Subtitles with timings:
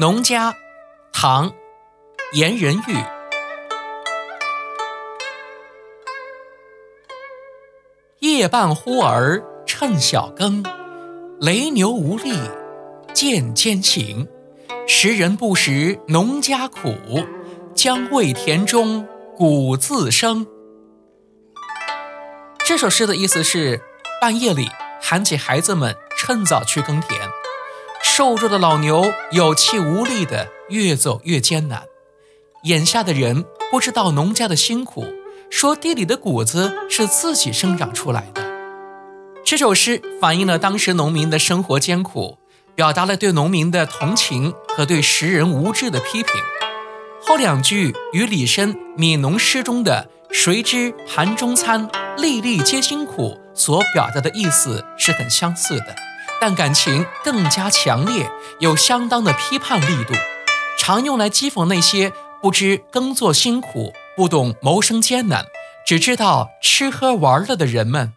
[0.00, 0.56] 农家，
[1.12, 1.52] 唐，
[2.32, 2.96] 颜仁玉。
[8.20, 10.64] 夜半忽儿趁晓更，
[11.38, 12.32] 雷牛无力
[13.12, 14.26] 渐艰行。
[14.88, 16.94] 时人不识农家苦，
[17.74, 19.06] 将为田中
[19.36, 20.46] 谷自生。
[22.64, 23.78] 这首诗的意思是：
[24.18, 24.70] 半夜里
[25.02, 27.29] 喊起孩子们趁早去耕田。
[28.12, 31.84] 瘦弱的老牛有气无力的越走越艰难，
[32.64, 35.06] 眼下的人不知道农家的辛苦，
[35.48, 38.42] 说地里的谷子是自己生长出来的。
[39.44, 42.36] 这首诗反映了当时农民的生活艰苦，
[42.74, 46.32] 表达了对农民的同情和对时人无知的批评。
[47.22, 51.88] 后两句与李绅《悯农诗》中的“谁知盘中餐，
[52.18, 55.94] 粒粒皆辛苦”所表达的意思是很相似的。
[56.40, 58.30] 但感情更加强烈，
[58.60, 60.14] 有相当的批判力度，
[60.78, 65.44] 常用来讥讽那些不知耕作辛苦、不懂谋生艰难、
[65.86, 68.14] 只知道吃喝玩乐的人们。